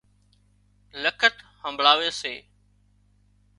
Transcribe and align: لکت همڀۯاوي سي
لکت 1.03 1.35
همڀۯاوي 1.61 2.09
سي 2.19 2.33